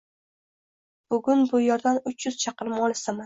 Bugun 1.15 1.45
bu 1.53 1.61
yerdan 1.65 2.01
uch 2.13 2.27
yuz 2.29 2.39
chaqirim 2.47 2.81
olisdaman 2.87 3.19